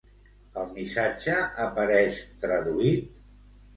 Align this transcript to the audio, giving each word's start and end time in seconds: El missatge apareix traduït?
El 0.61 0.71
missatge 0.77 1.37
apareix 1.67 2.19
traduït? 2.47 3.15